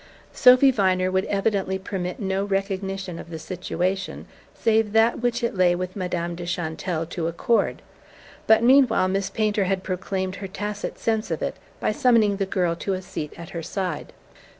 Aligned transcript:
Sophy 0.33 0.71
Viner 0.71 1.11
would 1.11 1.25
evidently 1.25 1.77
permit 1.77 2.19
no 2.19 2.43
recognition 2.43 3.19
of 3.19 3.29
the 3.29 3.37
situation 3.37 4.25
save 4.55 4.93
that 4.93 5.21
which 5.21 5.43
it 5.43 5.53
lay 5.55 5.75
with 5.75 5.95
Madame 5.95 6.33
de 6.33 6.43
Chantelle 6.47 7.05
to 7.05 7.27
accord; 7.27 7.83
but 8.47 8.63
meanwhile 8.63 9.07
Miss 9.07 9.29
Painter 9.29 9.65
had 9.65 9.83
proclaimed 9.83 10.37
her 10.37 10.47
tacit 10.47 10.97
sense 10.97 11.29
of 11.29 11.43
it 11.43 11.53
by 11.79 11.91
summoning 11.91 12.37
the 12.37 12.47
girl 12.47 12.75
to 12.77 12.93
a 12.93 13.01
seat 13.03 13.31
at 13.37 13.51
her 13.51 13.61
side. 13.61 14.11